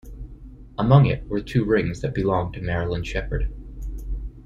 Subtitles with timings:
[0.79, 3.53] Among it, were two rings that belonged to Marilyn Sheppard.